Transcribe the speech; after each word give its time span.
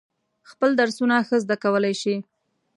خپل 0.51 0.69
درسونه 0.81 1.15
ښه 1.27 1.37
زده 1.43 1.55
کولای 1.63 1.93
شي. 2.01 2.15